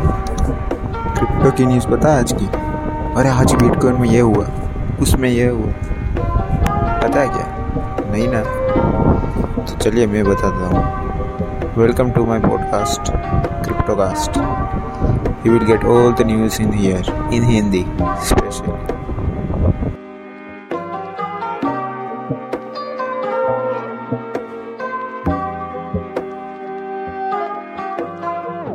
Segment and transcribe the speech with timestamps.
[0.00, 2.46] Crypto की news पता है आज की?
[3.16, 4.46] अरे आज बिटकॉइन में ये हुआ,
[5.00, 5.72] उसमें ये हुआ।
[7.02, 7.66] पता है क्या?
[8.10, 8.40] नहीं ना।
[9.62, 11.08] तो चलिए मैं बताता हूँ।
[11.76, 13.12] Welcome to my podcast
[13.64, 14.36] cryptocast
[15.46, 18.97] you will get all the news in here in Hindi specially